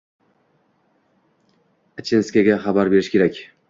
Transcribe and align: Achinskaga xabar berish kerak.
Achinskaga 2.03 2.61
xabar 2.67 2.95
berish 2.97 3.17
kerak. 3.19 3.45